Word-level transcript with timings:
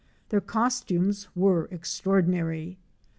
Their 0.29 0.41
cos 0.41 0.81
tumes 0.83 1.27
were 1.35 1.65
extraordinary. 1.69 2.79